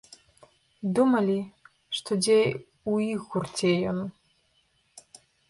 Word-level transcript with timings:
Думалі, 0.99 1.35
што 1.97 2.17
дзе 2.23 2.39
ў 2.39 2.93
іх 3.19 3.29
гурце 3.35 3.71
ён. 3.93 3.99